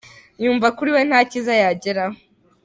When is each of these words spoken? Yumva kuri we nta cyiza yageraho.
Yumva 0.43 0.67
kuri 0.77 0.89
we 0.95 1.01
nta 1.09 1.19
cyiza 1.29 1.53
yageraho. 1.63 2.17